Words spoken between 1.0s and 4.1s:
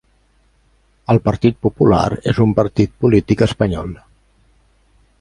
El Partit Popular és un partit polític espanyol